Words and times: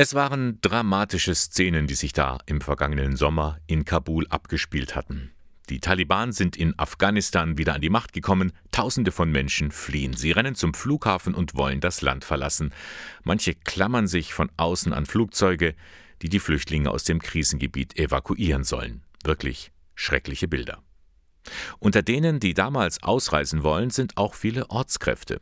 Es 0.00 0.14
waren 0.14 0.60
dramatische 0.60 1.34
Szenen, 1.34 1.88
die 1.88 1.96
sich 1.96 2.12
da 2.12 2.38
im 2.46 2.60
vergangenen 2.60 3.16
Sommer 3.16 3.58
in 3.66 3.84
Kabul 3.84 4.28
abgespielt 4.28 4.94
hatten. 4.94 5.32
Die 5.70 5.80
Taliban 5.80 6.30
sind 6.30 6.56
in 6.56 6.78
Afghanistan 6.78 7.58
wieder 7.58 7.74
an 7.74 7.80
die 7.80 7.90
Macht 7.90 8.12
gekommen, 8.12 8.52
Tausende 8.70 9.10
von 9.10 9.32
Menschen 9.32 9.72
fliehen, 9.72 10.14
sie 10.14 10.30
rennen 10.30 10.54
zum 10.54 10.72
Flughafen 10.72 11.34
und 11.34 11.56
wollen 11.56 11.80
das 11.80 12.00
Land 12.00 12.24
verlassen. 12.24 12.72
Manche 13.24 13.56
klammern 13.56 14.06
sich 14.06 14.32
von 14.32 14.52
außen 14.56 14.92
an 14.92 15.04
Flugzeuge, 15.04 15.74
die 16.22 16.28
die 16.28 16.38
Flüchtlinge 16.38 16.92
aus 16.92 17.02
dem 17.02 17.18
Krisengebiet 17.18 17.98
evakuieren 17.98 18.62
sollen. 18.62 19.02
Wirklich 19.24 19.72
schreckliche 19.96 20.46
Bilder. 20.46 20.80
Unter 21.78 22.02
denen, 22.02 22.40
die 22.40 22.54
damals 22.54 23.02
ausreisen 23.02 23.62
wollen, 23.62 23.90
sind 23.90 24.16
auch 24.16 24.34
viele 24.34 24.70
Ortskräfte. 24.70 25.38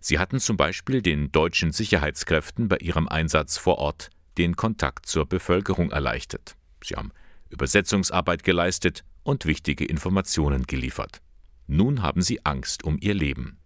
Sie 0.00 0.18
hatten 0.18 0.40
zum 0.40 0.56
Beispiel 0.56 1.02
den 1.02 1.32
deutschen 1.32 1.72
Sicherheitskräften 1.72 2.68
bei 2.68 2.78
ihrem 2.78 3.08
Einsatz 3.08 3.56
vor 3.56 3.78
Ort 3.78 4.10
den 4.38 4.56
Kontakt 4.56 5.06
zur 5.06 5.26
Bevölkerung 5.26 5.90
erleichtert. 5.90 6.56
Sie 6.82 6.96
haben 6.96 7.12
Übersetzungsarbeit 7.50 8.42
geleistet 8.42 9.04
und 9.22 9.46
wichtige 9.46 9.84
Informationen 9.84 10.64
geliefert. 10.64 11.20
Nun 11.66 12.02
haben 12.02 12.20
sie 12.20 12.44
Angst 12.44 12.84
um 12.84 12.98
ihr 13.00 13.14
Leben. 13.14 13.58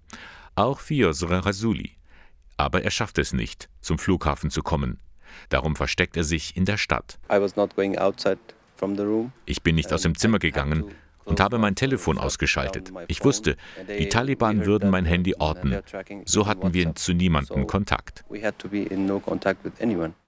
Auch 0.55 0.81
Fiosre 0.81 1.45
Rasuli. 1.45 1.97
Aber 2.57 2.83
er 2.83 2.91
schafft 2.91 3.19
es 3.19 3.33
nicht, 3.33 3.69
zum 3.81 3.99
Flughafen 3.99 4.51
zu 4.51 4.63
kommen. 4.63 5.01
Darum 5.49 5.77
versteckt 5.77 6.17
er 6.17 6.25
sich 6.25 6.57
in 6.57 6.65
der 6.65 6.77
Stadt. 6.77 7.19
Ich 9.47 9.63
bin 9.63 9.75
nicht 9.75 9.93
aus 9.93 10.03
dem 10.03 10.17
Zimmer 10.17 10.39
gegangen 10.39 10.85
und 11.29 11.41
habe 11.41 11.59
mein 11.59 11.75
Telefon 11.75 12.19
ausgeschaltet. 12.19 12.93
Ich 13.09 13.25
wusste, 13.25 13.57
die 13.99 14.09
Taliban 14.09 14.67
würden 14.67 14.91
mein 14.91 15.05
Handy 15.05 15.35
orten. 15.39 15.79
So 16.25 16.47
hatten 16.47 16.75
wir 16.75 16.95
zu 16.95 17.13
niemandem 17.13 17.67
Kontakt. 17.67 18.25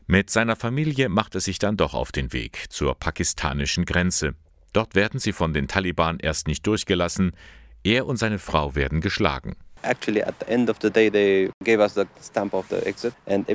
Mit 0.06 0.30
seiner 0.30 0.56
Familie 0.56 1.08
macht 1.08 1.34
er 1.34 1.40
sich 1.40 1.58
dann 1.58 1.76
doch 1.76 1.94
auf 1.94 2.12
den 2.12 2.32
Weg 2.32 2.66
zur 2.68 2.94
pakistanischen 2.94 3.84
Grenze. 3.84 4.34
Dort 4.72 4.94
werden 4.94 5.18
sie 5.18 5.32
von 5.32 5.52
den 5.52 5.68
Taliban 5.68 6.18
erst 6.20 6.46
nicht 6.46 6.66
durchgelassen. 6.66 7.32
Er 7.82 8.06
und 8.06 8.16
seine 8.16 8.38
Frau 8.38 8.74
werden 8.74 9.00
geschlagen. 9.00 9.56
Actually, 9.82 10.22
at 10.22 10.34
the 10.40 10.52
end 10.52 10.68
of 10.68 10.76
the 10.82 10.90
day, 10.90 11.10
they 11.10 11.50
gave 11.64 11.80
us 11.80 11.94
the 11.94 12.04
stamp 12.22 12.52
of 12.52 12.66
the 12.68 12.76
exit, 12.86 13.14
and 13.26 13.48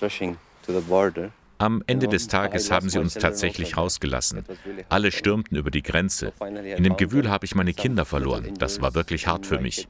rushing 0.00 0.36
to 0.64 0.72
the 0.72 0.80
border. 0.80 1.32
Am 1.58 1.82
Ende 1.86 2.08
des 2.08 2.26
Tages 2.26 2.70
haben 2.70 2.88
sie 2.88 2.98
uns 2.98 3.14
tatsächlich 3.14 3.76
rausgelassen. 3.76 4.44
Alle 4.88 5.12
stürmten 5.12 5.56
über 5.56 5.70
die 5.70 5.82
Grenze. 5.82 6.32
In 6.76 6.82
dem 6.82 6.96
Gewühl 6.96 7.30
habe 7.30 7.44
ich 7.44 7.54
meine 7.54 7.72
Kinder 7.72 8.04
verloren. 8.04 8.54
Das 8.58 8.80
war 8.80 8.94
wirklich 8.94 9.26
hart 9.26 9.46
für 9.46 9.58
mich. 9.58 9.86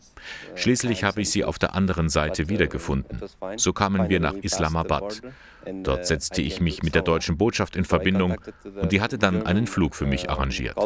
Schließlich 0.54 1.04
habe 1.04 1.22
ich 1.22 1.30
sie 1.30 1.44
auf 1.44 1.58
der 1.58 1.74
anderen 1.74 2.08
Seite 2.08 2.48
wiedergefunden. 2.48 3.20
So 3.56 3.72
kamen 3.72 4.08
wir 4.08 4.20
nach 4.20 4.34
Islamabad. 4.34 5.22
Dort 5.82 6.06
setzte 6.06 6.42
ich 6.42 6.60
mich 6.60 6.82
mit 6.82 6.94
der 6.94 7.02
deutschen 7.02 7.38
Botschaft 7.38 7.76
in 7.76 7.84
Verbindung 7.84 8.36
und 8.80 8.92
die 8.92 9.00
hatte 9.00 9.18
dann 9.18 9.46
einen 9.46 9.66
Flug 9.66 9.94
für 9.94 10.06
mich 10.06 10.28
arrangiert. 10.28 10.76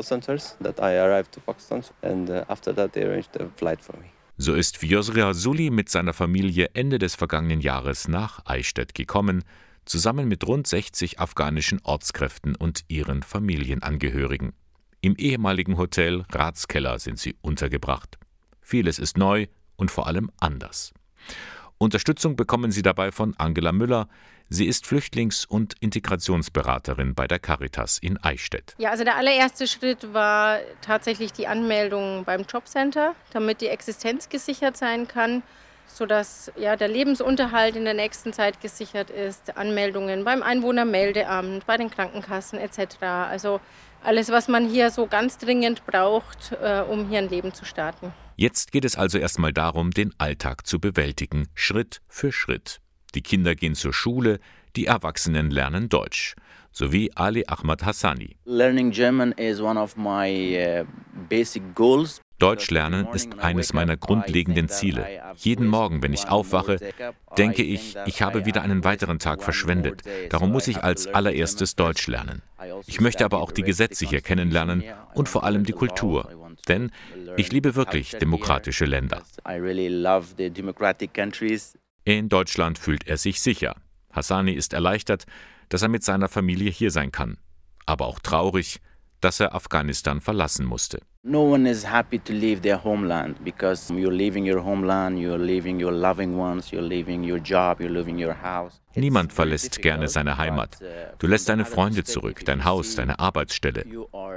So 4.41 4.55
ist 4.55 4.77
Fiosri 4.77 5.35
Suli 5.35 5.70
mit 5.70 5.89
seiner 5.89 6.13
Familie 6.13 6.70
Ende 6.75 6.98
des 7.01 7.17
vergangenen 7.17 7.61
Jahres 7.61 8.07
nach 8.07 8.47
Eichstätt 8.47 8.95
gekommen 8.95 9.42
zusammen 9.89 10.28
mit 10.28 10.47
rund 10.47 10.67
60 10.67 11.19
afghanischen 11.19 11.81
Ortskräften 11.83 12.55
und 12.55 12.84
ihren 12.89 13.22
Familienangehörigen. 13.22 14.53
Im 15.00 15.17
ehemaligen 15.17 15.78
Hotel 15.78 16.25
Ratskeller 16.33 16.98
sind 16.98 17.19
sie 17.19 17.36
untergebracht. 17.41 18.19
Vieles 18.61 18.98
ist 18.98 19.17
neu 19.17 19.47
und 19.77 19.91
vor 19.91 20.06
allem 20.06 20.30
anders. 20.39 20.92
Unterstützung 21.78 22.34
bekommen 22.34 22.72
sie 22.72 22.83
dabei 22.83 23.12
von 23.12 23.34
Angela 23.39 23.72
Müller. 23.72 24.08
Sie 24.50 24.67
ist 24.67 24.86
Flüchtlings- 24.86 25.47
und 25.47 25.75
Integrationsberaterin 25.80 27.14
bei 27.14 27.28
der 27.28 27.39
Caritas 27.39 27.98
in 27.98 28.17
Eichstätt. 28.17 28.75
Ja, 28.78 28.91
also 28.91 29.05
der 29.05 29.17
allererste 29.17 29.67
Schritt 29.67 30.12
war 30.12 30.58
tatsächlich 30.80 31.33
die 31.33 31.47
Anmeldung 31.47 32.24
beim 32.24 32.42
Jobcenter, 32.42 33.14
damit 33.33 33.61
die 33.61 33.68
Existenz 33.68 34.29
gesichert 34.29 34.77
sein 34.77 35.07
kann 35.07 35.42
sodass 35.89 36.53
ja, 36.57 36.77
der 36.77 36.89
Lebensunterhalt 36.89 37.75
in 37.75 37.85
der 37.85 37.95
nächsten 37.95 38.33
Zeit 38.33 38.61
gesichert 38.61 39.11
ist, 39.11 39.57
Anmeldungen 39.57 40.25
beim 40.25 40.43
Einwohnermeldeamt, 40.43 41.67
bei 41.67 41.77
den 41.77 41.91
Krankenkassen 41.91 42.59
etc. 42.59 43.03
Also 43.03 43.61
alles, 44.05 44.31
was 44.31 44.49
man 44.49 44.69
hier 44.69 44.91
so 44.91 45.07
ganz 45.07 45.39
dringend 45.39 45.85
braucht, 45.87 46.53
äh, 46.63 46.83
um 46.89 47.09
hier 47.09 47.19
ein 47.19 47.29
Leben 47.29 47.53
zu 47.53 47.65
starten. 47.65 48.13
Jetzt 48.37 48.71
geht 48.71 48.85
es 48.85 48.97
also 48.97 49.19
erstmal 49.19 49.53
darum, 49.53 49.91
den 49.91 50.15
Alltag 50.19 50.67
zu 50.67 50.79
bewältigen, 50.79 51.49
Schritt 51.55 52.01
für 52.07 52.31
Schritt. 52.31 52.81
Die 53.15 53.23
Kinder 53.23 53.55
gehen 53.57 53.75
zur 53.75 53.93
Schule, 53.93 54.39
die 54.77 54.87
Erwachsenen 54.87 55.51
lernen 55.51 55.89
Deutsch, 55.89 56.37
sowie 56.70 57.11
Ali 57.17 57.45
Ahmad 57.49 57.85
Hassani. 57.85 58.37
Learning 58.45 58.93
German 58.93 59.33
is 59.33 59.61
one 59.61 59.81
of 59.81 59.97
my 59.97 60.83
uh, 60.83 60.85
basic 61.29 61.75
goals 61.75 62.20
Deutsch 62.39 62.71
lernen 62.71 63.09
ist 63.13 63.39
eines 63.41 63.73
meiner 63.73 63.97
grundlegenden 63.97 64.69
Ziele. 64.69 65.07
Jeden 65.37 65.67
Morgen, 65.67 66.03
wenn 66.03 66.13
ich 66.13 66.29
aufwache, 66.29 66.79
denke 67.37 67.63
ich, 67.63 67.97
ich 68.07 68.23
habe 68.23 68.47
wieder 68.47 68.63
einen 68.63 68.85
weiteren 68.85 69.19
Tag 69.19 69.43
verschwendet. 69.43 70.03
Darum 70.31 70.53
muss 70.53 70.69
ich 70.69 70.83
als 70.85 71.09
allererstes 71.09 71.75
Deutsch 71.75 72.07
lernen. 72.07 72.43
Ich 72.87 73.01
möchte 73.01 73.25
aber 73.25 73.41
auch 73.41 73.51
die 73.51 73.63
Gesetze 73.63 74.07
hier 74.07 74.21
kennenlernen 74.21 74.85
und 75.15 75.29
vor 75.29 75.43
allem 75.43 75.65
die 75.65 75.73
Kultur. 75.73 76.31
Denn 76.69 76.93
ich 77.37 77.51
liebe 77.51 77.75
wirklich 77.75 78.13
demokratische 78.13 78.85
Länder. 78.85 79.23
In 82.05 82.29
Deutschland 82.29 82.79
fühlt 82.79 83.07
er 83.07 83.17
sich 83.17 83.41
sicher. 83.41 83.75
Hassani 84.13 84.53
ist 84.53 84.73
erleichtert, 84.73 85.25
dass 85.69 85.83
er 85.83 85.89
mit 85.89 86.05
seiner 86.05 86.29
Familie 86.29 86.70
hier 86.70 86.91
sein 86.91 87.11
kann. 87.11 87.39
Aber 87.85 88.07
auch 88.07 88.20
traurig, 88.20 88.81
dass 89.20 89.40
er 89.40 89.55
Afghanistan 89.55 90.20
verlassen 90.20 90.67
musste. 90.67 91.01
No 91.24 91.52
one 91.52 91.68
is 91.68 91.84
happy 91.84 92.18
to 92.18 92.33
leave 92.33 92.62
their 92.62 92.83
homeland 92.83 93.42
because 93.45 93.92
you're 93.92 94.14
leaving 94.14 94.51
your 94.51 94.62
homeland, 94.64 95.18
you're 95.18 95.39
leaving 95.39 95.80
your 95.80 95.92
loving 95.92 96.39
ones, 96.39 96.70
you're 96.70 96.86
leaving 96.86 97.28
your 97.28 97.39
job, 97.39 97.80
you're 97.80 97.92
leaving 97.92 98.18
your 98.18 98.34
house. 98.34 98.80
Niemand 98.95 99.33
verlässt 99.33 99.83
gerne 99.83 100.08
seine 100.08 100.39
Heimat. 100.39 100.78
Du 101.18 101.27
lässt 101.27 101.48
deine 101.48 101.64
Freunde 101.64 102.05
zurück, 102.05 102.45
dein 102.45 102.64
Haus, 102.64 102.95
deine 102.95 103.18
Arbeitsstelle. 103.18 103.84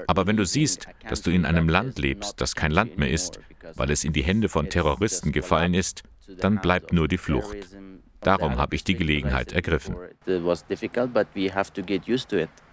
Aber 0.08 0.28
wenn 0.28 0.38
du 0.38 0.46
siehst, 0.46 0.88
dass 1.08 1.22
du 1.22 1.31
in 1.31 1.46
einem 1.46 1.70
Land 1.70 1.97
lebst, 2.00 2.41
das 2.41 2.56
kein 2.56 2.72
Land 2.72 2.97
mehr 2.97 3.09
ist, 3.09 3.40
weil 3.75 3.91
es 3.91 4.03
in 4.03 4.14
die 4.14 4.24
Hände 4.24 4.50
von 4.50 4.70
Terroristen 4.70 5.31
gefallen 5.31 5.74
ist, 5.74 6.03
dann 6.40 6.59
bleibt 6.62 6.94
nur 6.94 7.08
die 7.08 7.18
Flucht. 7.18 7.58
Darum 8.22 8.58
habe 8.58 8.76
ich 8.76 8.84
die 8.84 8.96
Gelegenheit 8.96 9.52
ergriffen. 9.52 9.96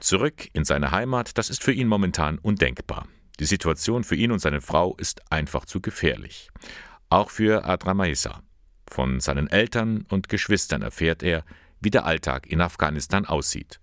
Zurück 0.00 0.48
in 0.52 0.64
seine 0.64 0.90
Heimat, 0.90 1.38
das 1.38 1.48
ist 1.48 1.62
für 1.62 1.72
ihn 1.72 1.88
momentan 1.88 2.38
undenkbar. 2.38 3.08
Die 3.40 3.46
Situation 3.46 4.04
für 4.04 4.16
ihn 4.16 4.32
und 4.32 4.40
seine 4.40 4.60
Frau 4.60 4.94
ist 4.96 5.22
einfach 5.32 5.64
zu 5.64 5.80
gefährlich. 5.80 6.50
Auch 7.08 7.30
für 7.30 7.64
Adramaisa. 7.64 8.42
Von 8.90 9.20
seinen 9.20 9.48
Eltern 9.48 10.04
und 10.08 10.28
Geschwistern 10.28 10.82
erfährt 10.82 11.22
er, 11.22 11.44
wie 11.80 11.90
der 11.90 12.04
Alltag 12.04 12.46
in 12.46 12.60
Afghanistan 12.60 13.24
aussieht. 13.24 13.80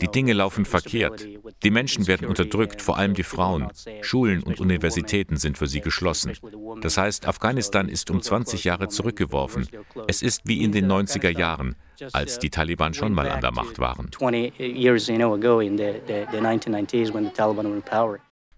Die 0.00 0.08
Dinge 0.08 0.32
laufen 0.32 0.64
verkehrt. 0.64 1.26
Die 1.62 1.70
Menschen 1.70 2.06
werden 2.06 2.26
unterdrückt, 2.26 2.82
vor 2.82 2.98
allem 2.98 3.14
die 3.14 3.22
Frauen. 3.22 3.68
Schulen 4.02 4.42
und 4.42 4.60
Universitäten 4.60 5.36
sind 5.36 5.56
für 5.56 5.68
sie 5.68 5.80
geschlossen. 5.80 6.32
Das 6.80 6.96
heißt, 6.96 7.26
Afghanistan 7.28 7.88
ist 7.88 8.10
um 8.10 8.20
20 8.20 8.64
Jahre 8.64 8.88
zurückgeworfen. 8.88 9.68
Es 10.08 10.22
ist 10.22 10.42
wie 10.46 10.62
in 10.62 10.72
den 10.72 10.90
90er 10.90 11.30
Jahren, 11.30 11.76
als 12.12 12.38
die 12.38 12.50
Taliban 12.50 12.94
schon 12.94 13.12
mal 13.12 13.30
an 13.30 13.40
der 13.40 13.52
Macht 13.52 13.78
waren. 13.78 14.10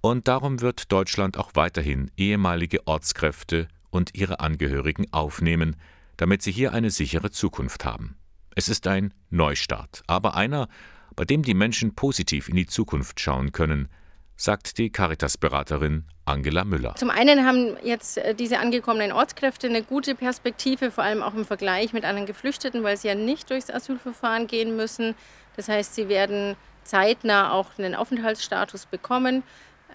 Und 0.06 0.28
darum 0.28 0.60
wird 0.60 0.92
Deutschland 0.92 1.36
auch 1.36 1.50
weiterhin 1.54 2.12
ehemalige 2.16 2.86
Ortskräfte 2.86 3.66
und 3.90 4.14
ihre 4.14 4.38
Angehörigen 4.38 5.12
aufnehmen, 5.12 5.74
damit 6.16 6.42
sie 6.42 6.52
hier 6.52 6.72
eine 6.72 6.90
sichere 6.90 7.32
Zukunft 7.32 7.84
haben. 7.84 8.16
Es 8.54 8.68
ist 8.68 8.86
ein 8.86 9.12
Neustart, 9.30 10.04
aber 10.06 10.36
einer, 10.36 10.68
bei 11.16 11.24
dem 11.24 11.42
die 11.42 11.54
Menschen 11.54 11.96
positiv 11.96 12.48
in 12.48 12.54
die 12.54 12.66
Zukunft 12.68 13.18
schauen 13.18 13.50
können, 13.50 13.88
sagt 14.36 14.78
die 14.78 14.90
Caritas-Beraterin 14.90 16.04
Angela 16.24 16.64
Müller. 16.64 16.94
Zum 16.94 17.10
einen 17.10 17.44
haben 17.44 17.76
jetzt 17.82 18.18
äh, 18.18 18.32
diese 18.36 18.60
angekommenen 18.60 19.10
Ortskräfte 19.10 19.66
eine 19.66 19.82
gute 19.82 20.14
Perspektive, 20.14 20.92
vor 20.92 21.02
allem 21.02 21.20
auch 21.20 21.34
im 21.34 21.44
Vergleich 21.44 21.92
mit 21.92 22.04
anderen 22.04 22.26
Geflüchteten, 22.26 22.84
weil 22.84 22.96
sie 22.96 23.08
ja 23.08 23.16
nicht 23.16 23.50
durchs 23.50 23.70
Asylverfahren 23.70 24.46
gehen 24.46 24.76
müssen. 24.76 25.16
Das 25.56 25.68
heißt, 25.68 25.96
sie 25.96 26.08
werden 26.08 26.54
zeitnah 26.84 27.50
auch 27.50 27.76
einen 27.76 27.96
Aufenthaltsstatus 27.96 28.86
bekommen. 28.86 29.42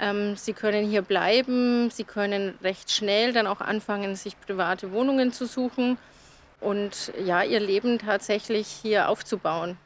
Ähm, 0.01 0.35
sie 0.35 0.53
können 0.53 0.89
hier 0.89 1.03
bleiben, 1.03 1.91
sie 1.91 2.03
können 2.03 2.57
recht 2.63 2.91
schnell 2.91 3.33
dann 3.33 3.45
auch 3.45 3.61
anfangen, 3.61 4.15
sich 4.15 4.39
private 4.41 4.91
Wohnungen 4.91 5.31
zu 5.31 5.45
suchen 5.45 5.99
und 6.59 7.13
ja, 7.23 7.43
ihr 7.43 7.59
Leben 7.59 7.99
tatsächlich 7.99 8.67
hier 8.67 9.09
aufzubauen. 9.09 9.77